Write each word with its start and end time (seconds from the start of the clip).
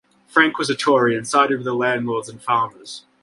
Frank 0.27 0.57
was 0.57 0.67
a 0.71 0.75
Tory 0.75 1.15
and 1.15 1.27
sided 1.27 1.57
with 1.57 1.65
the 1.65 1.75
landlords 1.75 2.27
and 2.27 2.41
farmers. 2.41 3.03